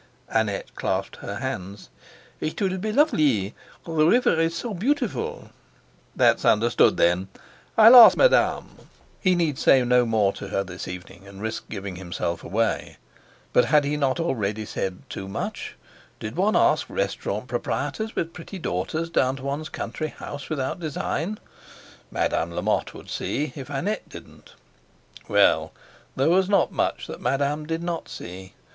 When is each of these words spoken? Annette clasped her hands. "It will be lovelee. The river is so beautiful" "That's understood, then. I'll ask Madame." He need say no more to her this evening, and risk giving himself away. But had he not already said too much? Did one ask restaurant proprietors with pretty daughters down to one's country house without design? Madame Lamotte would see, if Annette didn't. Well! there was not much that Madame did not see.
Annette 0.29 0.73
clasped 0.73 1.17
her 1.17 1.35
hands. 1.35 1.89
"It 2.39 2.59
will 2.59 2.79
be 2.79 2.91
lovelee. 2.91 3.53
The 3.85 3.91
river 4.03 4.33
is 4.39 4.55
so 4.55 4.73
beautiful" 4.73 5.51
"That's 6.15 6.43
understood, 6.43 6.97
then. 6.97 7.27
I'll 7.77 7.95
ask 7.95 8.17
Madame." 8.17 8.79
He 9.19 9.35
need 9.35 9.59
say 9.59 9.85
no 9.85 10.07
more 10.07 10.33
to 10.33 10.47
her 10.47 10.63
this 10.63 10.87
evening, 10.87 11.27
and 11.27 11.39
risk 11.39 11.69
giving 11.69 11.97
himself 11.97 12.43
away. 12.43 12.97
But 13.53 13.65
had 13.65 13.83
he 13.85 13.95
not 13.95 14.19
already 14.19 14.65
said 14.65 15.03
too 15.07 15.27
much? 15.27 15.75
Did 16.19 16.35
one 16.35 16.55
ask 16.55 16.89
restaurant 16.89 17.47
proprietors 17.47 18.15
with 18.15 18.33
pretty 18.33 18.57
daughters 18.57 19.07
down 19.07 19.35
to 19.35 19.43
one's 19.43 19.69
country 19.69 20.07
house 20.07 20.49
without 20.49 20.79
design? 20.79 21.37
Madame 22.09 22.49
Lamotte 22.53 22.95
would 22.95 23.11
see, 23.11 23.53
if 23.55 23.69
Annette 23.69 24.09
didn't. 24.09 24.53
Well! 25.27 25.73
there 26.15 26.29
was 26.31 26.49
not 26.49 26.71
much 26.71 27.05
that 27.05 27.21
Madame 27.21 27.67
did 27.67 27.83
not 27.83 28.09
see. 28.09 28.55